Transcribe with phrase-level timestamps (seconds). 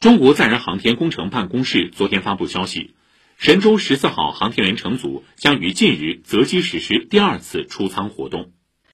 [0.00, 2.94] 中国载人航天工程办公室昨天发布消息
[3.36, 8.50] 神舟十四号航天员乘组将于近日择机实施第二次出舱活动。